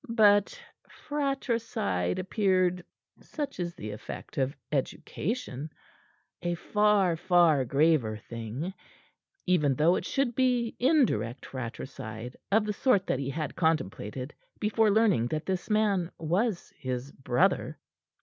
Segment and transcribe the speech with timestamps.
[0.09, 0.59] But
[0.89, 2.83] fratricide appeared
[3.19, 5.69] such is the effect of education
[6.41, 8.73] a far, far graver thing,
[9.45, 14.89] even though it should be indirect fratricide of the sort that he had contemplated before
[14.89, 17.77] learning that this man was his brother.